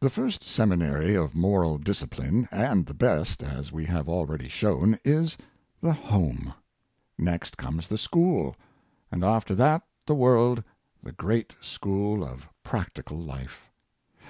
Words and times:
The 0.00 0.08
first 0.08 0.42
seminary 0.42 1.14
of 1.14 1.34
moral 1.34 1.76
discipline, 1.76 2.48
and 2.50 2.86
the 2.86 2.94
best, 2.94 3.42
as 3.42 3.70
we 3.70 3.84
have 3.84 4.08
already 4.08 4.48
shown, 4.48 4.98
is 5.04 5.36
the 5.82 5.92
home; 5.92 6.54
next 7.18 7.58
comes 7.58 7.88
the 7.88 7.98
school, 7.98 8.56
and 9.12 9.22
after 9.22 9.54
that 9.56 9.82
the 10.06 10.14
world, 10.14 10.64
the 11.02 11.12
great 11.12 11.54
school 11.60 12.24
of 12.24 12.48
practical 12.62 13.18
life. 13.18 13.68